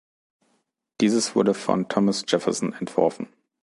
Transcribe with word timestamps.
Dieses 0.99 1.35
wurde 1.35 1.53
von 1.53 1.87
Thomas 1.87 2.25
Jefferson 2.27 2.73
entworfen. 2.73 3.27